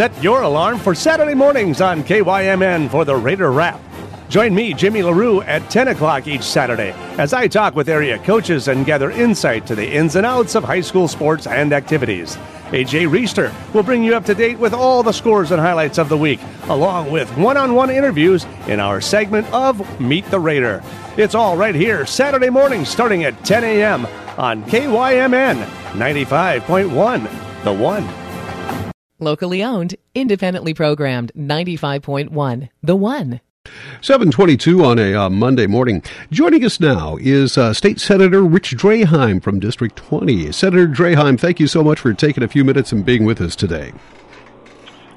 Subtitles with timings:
[0.00, 3.78] set your alarm for Saturday mornings on KYMN for the Raider Wrap.
[4.30, 8.68] Join me, Jimmy LaRue, at 10 o'clock each Saturday as I talk with area coaches
[8.68, 12.36] and gather insight to the ins and outs of high school sports and activities.
[12.70, 16.08] AJ Reister will bring you up to date with all the scores and highlights of
[16.08, 16.40] the week,
[16.70, 20.82] along with one on one interviews in our segment of Meet the Raider.
[21.18, 24.06] It's all right here, Saturday morning, starting at 10 a.m.
[24.38, 25.62] on KYMN
[25.92, 28.19] 95.1, The One.
[29.20, 33.40] Locally owned, independently programmed, 95.1, The One.
[34.00, 36.02] 722 on a uh, Monday morning.
[36.30, 40.50] Joining us now is uh, State Senator Rich Draheim from District 20.
[40.52, 43.54] Senator Draheim, thank you so much for taking a few minutes and being with us
[43.54, 43.92] today.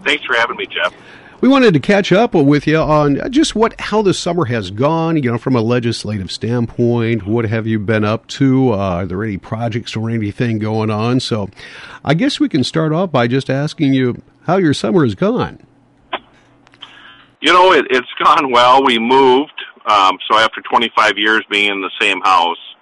[0.04, 0.94] Thanks for having me, Jeff.
[1.44, 5.22] We wanted to catch up with you on just what how the summer has gone.
[5.22, 8.72] You know, from a legislative standpoint, what have you been up to?
[8.72, 11.20] Uh, are there any projects or anything going on?
[11.20, 11.50] So,
[12.06, 15.60] I guess we can start off by just asking you how your summer has gone.
[17.42, 18.82] You know, it, it's gone well.
[18.82, 19.52] We moved,
[19.86, 22.76] um, so after 25 years being in the same house,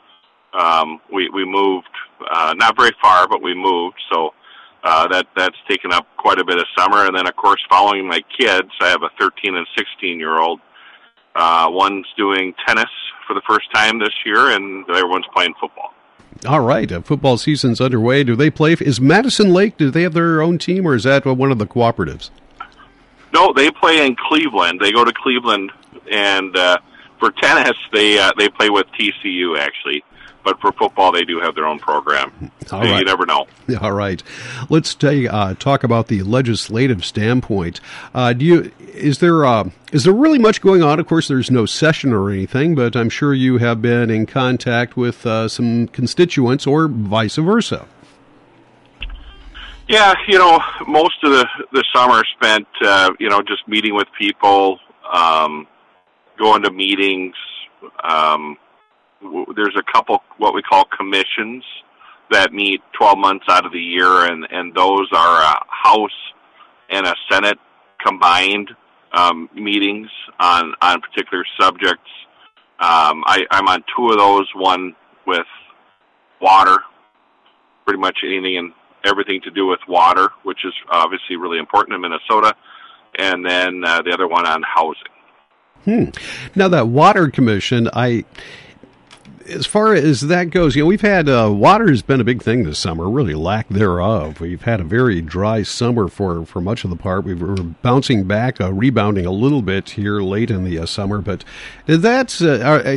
[0.54, 1.90] um, we we moved
[2.30, 4.00] uh, not very far, but we moved.
[4.14, 4.36] So
[4.84, 7.06] uh, that that's taken up quite a bit of summer.
[7.06, 10.60] And then, of course, following my kids, I have a 13 and 16 year old.
[11.36, 12.90] Uh, one's doing tennis
[13.28, 15.94] for the first time this year, and everyone's playing football.
[16.46, 18.24] All right, uh, football season's underway.
[18.24, 18.74] Do they play?
[18.74, 19.78] Is Madison Lake?
[19.78, 22.32] Do they have their own team, or is that one of the cooperatives?
[23.34, 24.80] No, they play in Cleveland.
[24.82, 25.72] They go to Cleveland,
[26.12, 26.80] and uh,
[27.20, 30.04] for tennis, they uh, they play with TCU actually
[30.44, 32.52] but for football, they do have their own program.
[32.68, 33.00] So right.
[33.00, 33.48] You never know.
[33.82, 34.22] All right,
[34.70, 37.80] let's uh, talk about the legislative standpoint.
[38.14, 41.00] Uh, do you is there uh, is there really much going on?
[41.00, 44.98] Of course, there's no session or anything, but I'm sure you have been in contact
[44.98, 47.88] with uh, some constituents, or vice versa.
[49.88, 54.08] Yeah, you know, most of the the summer spent, uh, you know, just meeting with
[54.18, 54.80] people,
[55.12, 55.68] um,
[56.38, 57.36] going to meetings.
[58.04, 58.58] Um,
[59.56, 61.64] there's a couple what we call commissions
[62.32, 66.10] that meet 12 months out of the year, and and those are a House
[66.90, 67.60] and a Senate
[68.06, 68.70] combined
[69.14, 72.10] um, meetings on on particular subjects.
[72.80, 74.48] Um, I, I'm on two of those.
[74.56, 74.96] One
[75.28, 75.46] with
[76.42, 76.78] water,
[77.86, 78.74] pretty much anything and
[79.06, 82.56] everything to do with water, which is obviously really important in Minnesota,
[83.20, 85.04] and then uh, the other one on housing.
[85.86, 86.10] Hmm.
[86.56, 88.24] Now that water commission, I
[89.52, 92.42] as far as that goes, you know, we've had uh, water has been a big
[92.42, 94.40] thing this summer, really lack thereof.
[94.40, 97.26] We've had a very dry summer for, for much of the part.
[97.26, 101.22] We were bouncing back, uh, rebounding a little bit here late in the uh, summer,
[101.22, 101.44] but
[101.86, 102.90] that's uh,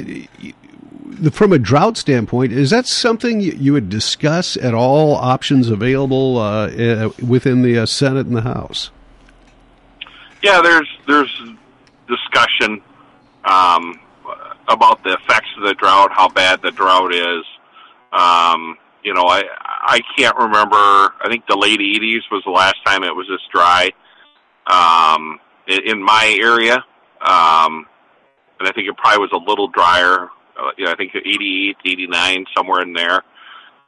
[1.21, 2.53] uh, from a drought standpoint.
[2.53, 5.17] Is that something you would discuss at all?
[5.17, 8.91] Options available uh, within the Senate and the House?
[10.43, 11.43] Yeah, there's there's
[12.07, 12.83] discussion.
[13.45, 13.99] Um,
[14.69, 17.45] about the effects of the drought, how bad the drought is.
[18.13, 20.77] Um, you know, I I can't remember.
[20.77, 23.91] I think the late '80s was the last time it was this dry
[24.67, 26.77] um, in, my area,
[27.21, 27.87] um,
[28.59, 30.31] and I think it probably was a little drier.
[30.59, 33.23] Uh, you know, I think '88, '89, somewhere in there,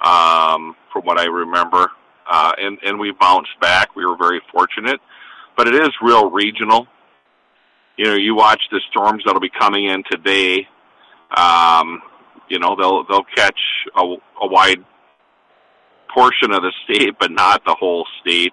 [0.00, 1.90] um, from what I remember.
[2.28, 3.94] Uh, and and we bounced back.
[3.96, 5.00] We were very fortunate,
[5.56, 6.88] but it is real regional
[7.96, 10.68] you know, you watch the storms that'll be coming in today.
[11.34, 12.02] Um,
[12.48, 13.58] you know, they'll they'll catch
[13.96, 14.84] a, a wide
[16.12, 18.52] portion of the state, but not the whole state.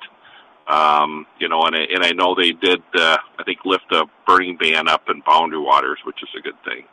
[0.68, 2.81] Um, you know, and I, and I know they did.
[2.96, 6.56] Uh, I think lift a burning ban up in Boundary Waters, which is a good
[6.64, 6.86] thing.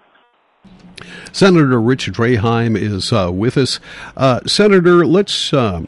[1.33, 3.81] Senator Rich Draheim is uh, with us.
[4.17, 5.85] Uh, Senator, let's uh,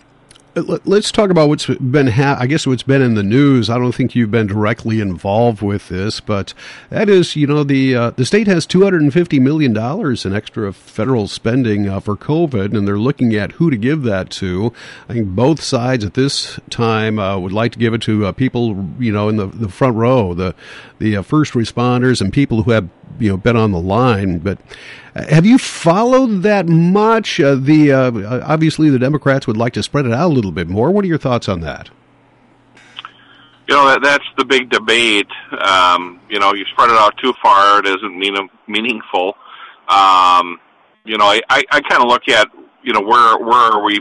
[0.55, 3.71] Let's talk about what's been, ha- I guess, what's been in the news.
[3.71, 6.53] I don't think you've been directly involved with this, but
[6.91, 10.27] that is, you know, the uh, the state has two hundred and fifty million dollars
[10.27, 14.29] in extra federal spending uh, for COVID, and they're looking at who to give that
[14.33, 14.75] to.
[15.09, 18.33] I think both sides at this time uh, would like to give it to uh,
[18.33, 20.55] people, you know, in the the front row, the
[20.99, 24.59] the uh, first responders and people who have, you know, been on the line, but.
[25.15, 27.39] Have you followed that much?
[27.39, 30.69] Uh, the uh, obviously the Democrats would like to spread it out a little bit
[30.69, 30.91] more.
[30.91, 31.91] What are your thoughts on that?
[33.69, 35.29] You know that that's the big debate.
[35.61, 38.35] Um, you know, you spread it out too far, it isn't mean,
[38.67, 39.37] meaningful.
[39.89, 40.59] Um,
[41.05, 42.49] you know, I, I, I kind of look at
[42.83, 44.01] you know where where are we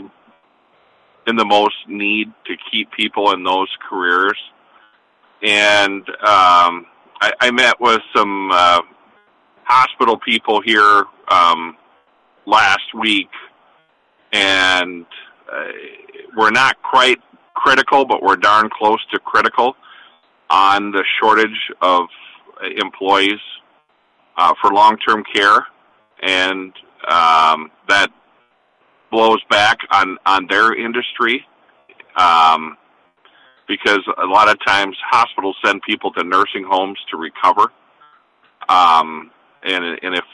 [1.26, 4.38] in the most need to keep people in those careers,
[5.42, 6.86] and um,
[7.20, 8.80] I, I met with some uh,
[9.64, 11.76] hospital people here um,
[12.46, 13.30] last week,
[14.32, 15.06] and
[15.52, 15.64] uh,
[16.36, 17.18] we're not quite
[17.54, 19.76] critical, but we're darn close to critical
[20.50, 22.06] on the shortage of
[22.76, 23.40] employees
[24.36, 25.66] uh, for long-term care,
[26.22, 26.72] and
[27.08, 28.08] um, that
[29.10, 31.44] blows back on on their industry
[32.16, 32.76] um,
[33.68, 37.72] because a lot of times hospitals send people to nursing homes to recover,
[38.68, 39.30] um,
[39.64, 40.24] and and if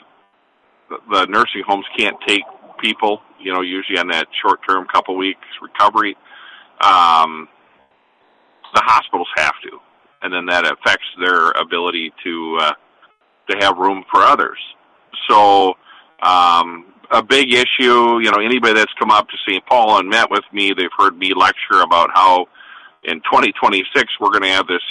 [1.11, 2.43] the nursing homes can't take
[2.81, 6.17] people, you know, usually on that short-term couple weeks recovery,
[6.81, 7.49] um,
[8.75, 9.79] the hospitals have to,
[10.23, 12.73] and then that affects their ability to uh,
[13.51, 14.59] to have room for others.
[15.29, 15.75] So
[16.23, 19.65] um, a big issue, you know, anybody that's come up to St.
[19.67, 22.47] Paul and met with me, they've heard me lecture about how
[23.05, 24.83] in 2026 we're going to have this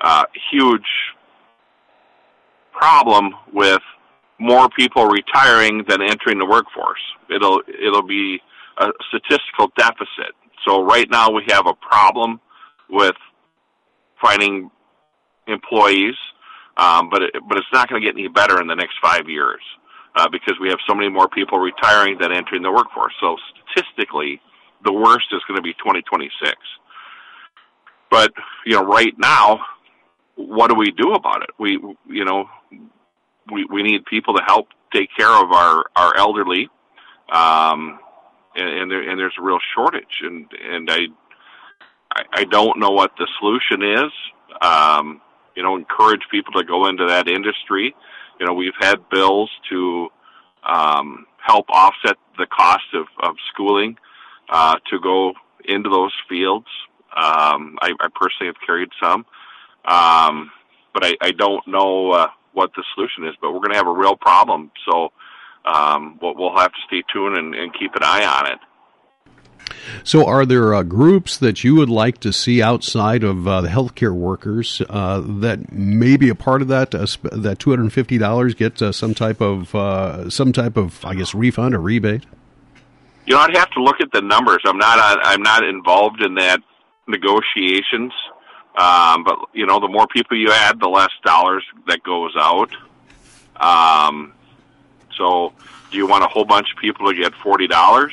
[0.00, 0.86] uh, huge
[2.78, 3.82] problem with
[4.38, 7.00] more people retiring than entering the workforce.
[7.28, 8.40] It'll it'll be
[8.78, 10.34] a statistical deficit.
[10.66, 12.40] So right now we have a problem
[12.88, 13.16] with
[14.22, 14.70] finding
[15.46, 16.14] employees,
[16.76, 19.28] um, but it, but it's not going to get any better in the next five
[19.28, 19.60] years
[20.16, 23.12] uh, because we have so many more people retiring than entering the workforce.
[23.20, 23.36] So
[23.66, 24.40] statistically,
[24.84, 26.54] the worst is going to be 2026.
[28.10, 28.32] But
[28.64, 29.60] you know, right now,
[30.38, 31.50] what do we do about it?
[31.58, 31.72] We
[32.08, 32.48] you know,
[33.52, 36.68] we we need people to help take care of our our elderly,
[37.30, 37.98] um,
[38.54, 40.98] and and, there, and there's a real shortage, and and I
[42.14, 44.12] I, I don't know what the solution is.
[44.62, 45.20] Um,
[45.56, 47.94] you know, encourage people to go into that industry.
[48.38, 50.08] You know, we've had bills to
[50.64, 53.96] um, help offset the cost of, of schooling
[54.50, 56.66] uh, to go into those fields.
[57.16, 59.26] Um, I, I personally have carried some,
[59.88, 60.50] um,
[60.92, 63.34] but I, I don't know uh, what the solution is.
[63.40, 65.10] But we're going to have a real problem, so
[65.64, 68.58] um, we'll, we'll have to stay tuned and, and keep an eye on it.
[70.04, 73.68] So, are there uh, groups that you would like to see outside of uh, the
[73.68, 76.94] healthcare workers uh, that may be a part of that?
[76.94, 80.76] Uh, that two hundred and fifty dollars get uh, some type of uh, some type
[80.76, 82.24] of, I guess, refund or rebate.
[83.26, 84.58] You know, I'd have to look at the numbers.
[84.64, 86.60] I'm not I'm not involved in that
[87.06, 88.12] negotiations.
[88.78, 92.70] Um, but you know, the more people you add, the less dollars that goes out.
[93.56, 94.32] Um,
[95.16, 95.52] so,
[95.90, 98.12] do you want a whole bunch of people to get forty dollars?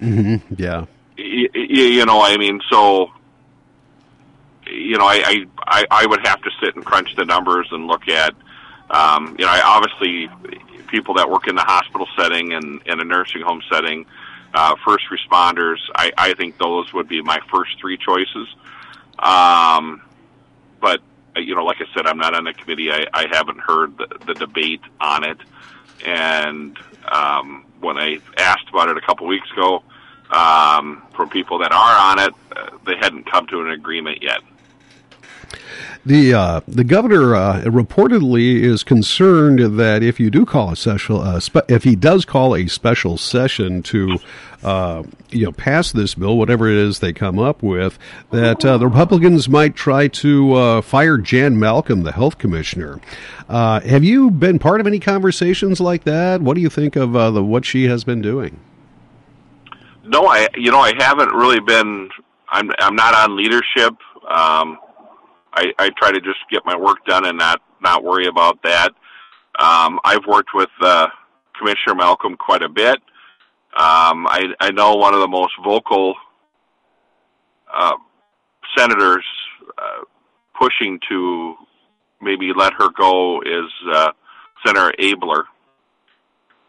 [0.00, 0.54] Mm-hmm.
[0.56, 0.86] Yeah.
[1.16, 3.10] You, you know, I mean, so
[4.66, 8.08] you know, I, I I would have to sit and crunch the numbers and look
[8.08, 8.34] at,
[8.90, 10.30] um, you know, I obviously
[10.86, 14.06] people that work in the hospital setting and in a nursing home setting,
[14.54, 15.78] uh, first responders.
[15.94, 18.48] I I think those would be my first three choices.
[19.20, 20.02] Um,
[20.80, 21.00] but
[21.36, 22.90] you know, like I said, I'm not on the committee.
[22.90, 25.38] I, I haven't heard the, the debate on it,
[26.04, 26.76] and
[27.10, 29.82] um, when I asked about it a couple weeks ago
[30.30, 34.40] um, from people that are on it, uh, they hadn't come to an agreement yet.
[36.06, 41.20] The uh, the governor uh, reportedly is concerned that if you do call a special,
[41.20, 44.18] uh, spe- if he does call a special session to,
[44.62, 47.98] uh, you know, pass this bill, whatever it is they come up with,
[48.30, 52.98] that uh, the Republicans might try to uh, fire Jan Malcolm, the health commissioner.
[53.48, 56.40] have you been part of any conversations like that?
[56.40, 58.58] What do you think of the what she has been doing?
[60.10, 62.08] No, I you know I haven't really been.
[62.48, 63.94] I'm I'm not on leadership.
[64.28, 64.78] Um,
[65.52, 68.90] I, I try to just get my work done and not not worry about that.
[69.58, 71.08] Um, I've worked with uh,
[71.58, 72.96] Commissioner Malcolm quite a bit.
[73.76, 76.14] Um, I, I know one of the most vocal
[77.72, 77.96] uh,
[78.76, 79.24] senators
[79.78, 80.04] uh,
[80.58, 81.54] pushing to
[82.20, 84.12] maybe let her go is uh,
[84.66, 85.44] Senator Abeler.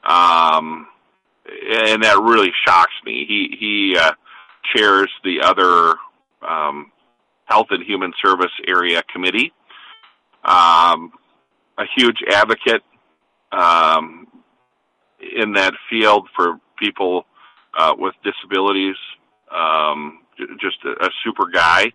[0.06, 0.88] um,
[1.46, 3.26] and that really shocks me.
[3.28, 4.12] He he uh,
[4.76, 5.96] chairs the other
[6.48, 6.92] um,
[7.52, 9.52] Health and Human Service Area Committee.
[10.44, 11.12] Um,
[11.78, 12.82] a huge advocate
[13.52, 14.28] um,
[15.38, 17.26] in that field for people
[17.78, 18.96] uh, with disabilities.
[19.54, 20.20] Um,
[20.60, 21.92] just a, a, super guy,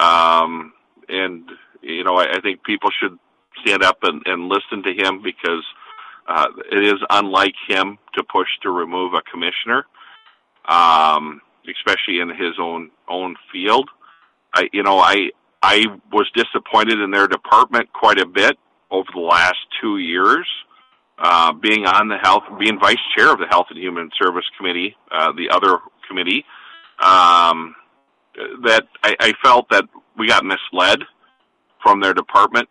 [0.00, 0.72] um,
[1.08, 1.44] and
[1.82, 3.18] you know I, I, think people should
[3.62, 5.64] stand up and, and listen to him because
[6.26, 9.84] uh, it is unlike him to push to remove a commissioner,
[10.66, 13.90] um, especially in his own own field.
[14.54, 15.30] I, you know, I
[15.62, 18.56] I was disappointed in their department quite a bit
[18.90, 20.46] over the last two years.
[21.18, 24.94] Uh, being on the health, being vice chair of the Health and Human Service Committee,
[25.10, 26.44] uh, the other committee,
[27.00, 27.74] um,
[28.62, 29.84] that I, I felt that
[30.16, 31.00] we got misled
[31.82, 32.68] from their department,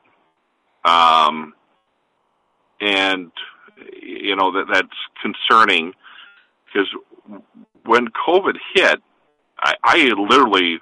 [0.86, 1.54] um,
[2.80, 3.32] and
[4.02, 4.88] you know that that's
[5.22, 5.92] concerning
[6.66, 6.88] because
[7.86, 9.00] when COVID hit,
[9.60, 10.80] I, I literally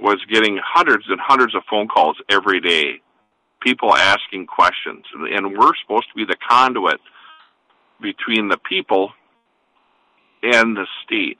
[0.00, 3.00] was getting hundreds and hundreds of phone calls every day,
[3.60, 7.00] people asking questions, and we're supposed to be the conduit
[8.00, 9.12] between the people
[10.42, 11.38] and the state.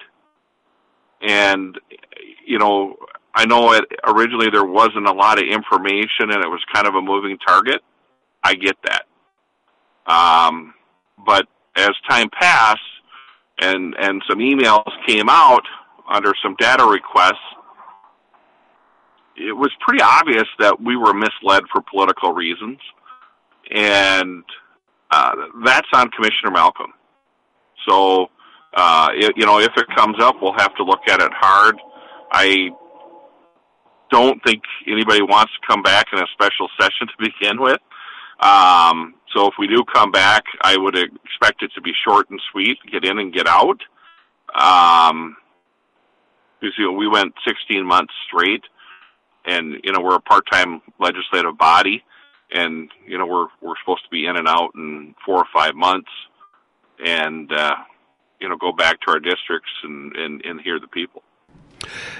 [1.23, 1.79] And
[2.47, 2.97] you know,
[3.35, 6.95] I know it originally there wasn't a lot of information, and it was kind of
[6.95, 7.81] a moving target.
[8.43, 10.75] I get that, um,
[11.27, 12.81] but as time passed,
[13.61, 15.65] and and some emails came out
[16.11, 17.37] under some data requests,
[19.41, 22.79] it was pretty obvious that we were misled for political reasons,
[23.71, 24.45] and
[25.11, 25.33] uh,
[25.65, 26.93] that's on Commissioner Malcolm.
[27.89, 28.27] So,
[28.75, 31.77] uh, it, you know, if it comes up, we'll have to look at it hard.
[32.33, 32.71] I
[34.11, 37.81] don't think anybody wants to come back in a special session to begin with.
[38.41, 42.41] Um, so if we do come back, I would expect it to be short and
[42.51, 43.81] sweet, get in and get out.
[44.55, 45.37] Um,
[46.63, 48.63] you know we went 16 months straight,
[49.45, 52.03] and you know we're a part-time legislative body,
[52.53, 55.75] and you know we're we're supposed to be in and out in four or five
[55.75, 56.11] months,
[57.05, 57.77] and uh,
[58.41, 61.23] you know go back to our districts and and, and hear the people.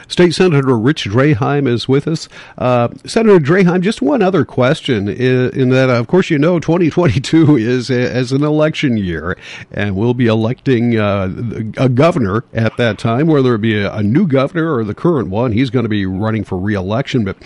[0.09, 2.29] State Senator Rich Draheim is with us.
[2.59, 7.91] Uh, Senator Draheim, just one other question in, that, of course, you know 2022 is
[7.91, 9.37] as an election year,
[9.71, 11.33] and we'll be electing uh,
[11.77, 15.53] a governor at that time, whether it be a, new governor or the current one.
[15.53, 17.25] He's going to be running for reelection.
[17.25, 17.37] But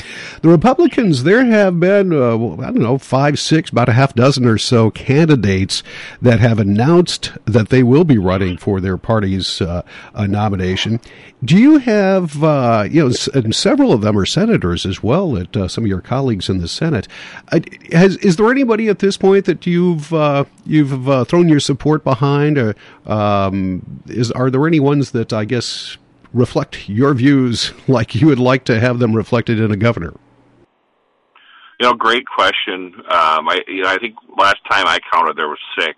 [0.41, 4.47] the Republicans, there have been, uh, I don't know, five, six, about a half dozen
[4.47, 5.83] or so candidates
[6.23, 9.83] that have announced that they will be running for their party's uh,
[10.17, 11.01] nomination.
[11.45, 12.04] Do you have,
[12.43, 16.01] uh, you know, several of them are senators as well, at uh, some of your
[16.01, 17.09] colleagues in the Senate.
[17.53, 17.61] Uh,
[17.93, 22.05] has, is there anybody at this point that you've uh, you've uh, thrown your support
[22.05, 22.75] behind, or
[23.07, 25.97] um, is are there any ones that I guess
[26.33, 30.15] reflect your views like you would like to have them reflected in a governor?
[31.81, 32.95] You know, great question.
[33.11, 35.97] Um, I you know, I think last time I counted there were six.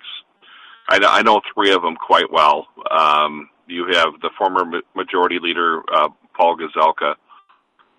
[0.89, 2.69] I, I know three of them quite well.
[2.91, 7.15] Um, you have the former majority leader uh, Paul Gazelka,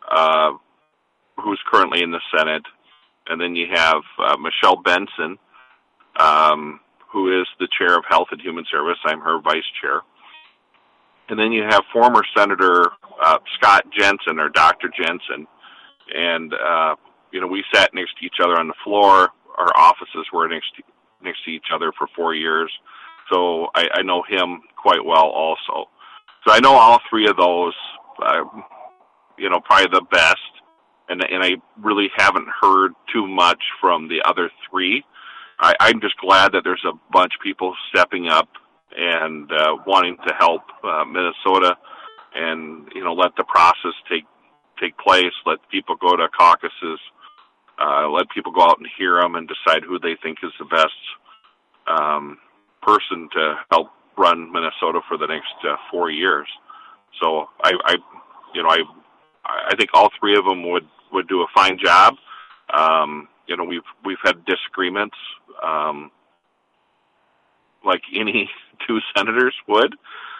[0.10, 0.52] uh,
[1.38, 2.64] who's currently in the Senate,
[3.28, 5.38] and then you have uh, Michelle Benson,
[6.20, 6.80] um,
[7.12, 8.98] who is the chair of Health and Human Service.
[9.06, 10.02] I'm her vice chair.
[11.30, 12.86] And then you have former Senator
[13.22, 14.90] uh, Scott Jensen or Dr.
[14.90, 15.46] Jensen,
[16.14, 16.96] and uh,
[17.32, 19.30] you know we sat next to each other on the floor.
[19.58, 20.84] Our offices were next to,
[21.22, 22.72] next to each other for four years
[23.32, 25.90] so I, I know him quite well also.
[26.46, 27.74] So I know all three of those,
[28.24, 28.44] uh,
[29.38, 30.38] you know, probably the best,
[31.10, 35.04] and and I really haven't heard too much from the other three.
[35.60, 38.48] I, I'm just glad that there's a bunch of people stepping up
[38.96, 41.76] and uh, wanting to help uh, Minnesota,
[42.36, 44.26] and you know, let the process take
[44.80, 45.34] take place.
[45.46, 47.00] Let people go to caucuses.
[47.80, 50.66] Uh, let people go out and hear them and decide who they think is the
[50.66, 50.98] best
[51.88, 52.38] um,
[52.82, 56.48] person to help run Minnesota for the next uh, four years.
[57.22, 57.96] So I, I,
[58.54, 58.82] you know, I,
[59.46, 62.16] I think all three of them would would do a fine job.
[62.74, 65.16] Um, you know, we've we've had disagreements,
[65.64, 66.12] um,
[67.86, 68.50] like any
[68.88, 69.96] two senators would,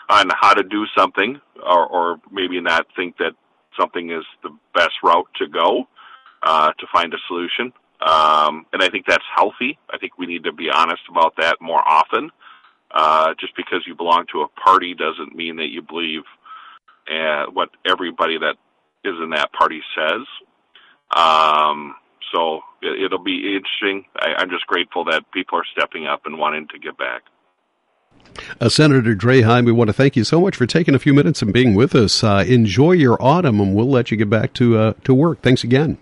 [0.10, 3.34] on how to do something, or, or maybe not think that
[3.80, 5.88] something is the best route to go
[6.44, 7.72] uh, to find a solution.
[8.00, 9.80] Um, and I think that's healthy.
[9.90, 12.32] I think we need to be honest about that more often.
[12.92, 16.22] Uh, just because you belong to a party doesn't mean that you believe
[17.12, 18.56] uh, what everybody that
[19.04, 20.26] is in that party says.
[21.16, 21.96] Um,
[22.34, 24.06] so it, will be interesting.
[24.20, 27.24] I, I'm just grateful that people are stepping up and wanting to get back.
[28.60, 31.42] Uh, Senator Draheim, we want to thank you so much for taking a few minutes
[31.42, 32.24] and being with us.
[32.24, 35.42] Uh, enjoy your autumn, and we'll let you get back to uh, to work.
[35.42, 35.98] Thanks again.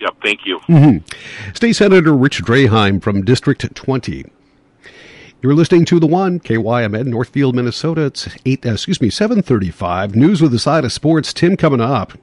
[0.00, 0.60] Yep, thank you.
[0.68, 1.52] Mm-hmm.
[1.54, 4.24] State Senator Rich Draheim from District 20.
[5.40, 8.06] You're listening to the one KYMN Northfield, Minnesota.
[8.06, 8.66] It's eight.
[8.66, 10.16] Uh, excuse me, seven thirty-five.
[10.16, 11.32] News with a side of sports.
[11.32, 12.18] Tim coming up.